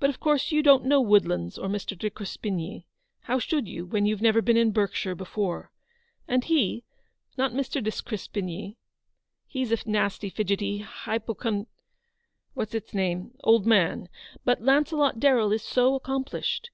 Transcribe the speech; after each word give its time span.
But 0.00 0.08
of 0.08 0.18
course 0.18 0.50
you 0.50 0.62
don't 0.62 0.86
know 0.86 0.98
'Woodlands 0.98 1.58
or 1.58 1.68
Mr. 1.68 1.94
de 1.94 2.08
Crespigny. 2.08 2.86
How 3.24 3.38
should 3.38 3.68
you, 3.68 3.84
when 3.84 4.06
you've 4.06 4.22
never 4.22 4.40
been 4.40 4.56
in 4.56 4.70
Berkshire 4.72 5.14
before? 5.14 5.70
And 6.26 6.42
he— 6.42 6.84
not 7.36 7.52
Mr. 7.52 7.84
de 7.84 7.90
Crespigny, 7.90 8.78
he's 9.46 9.70
a 9.70 9.76
nasty, 9.84 10.30
fidgety, 10.30 10.78
hypochon— 10.78 11.66
what's 12.54 12.72
its 12.74 12.94
name— 12.94 13.32
old 13.44 13.66
man?— 13.66 14.08
but 14.46 14.62
Launcelot 14.62 15.20
Darrell 15.20 15.52
is 15.52 15.64
so 15.64 15.94
accomplished. 15.94 16.66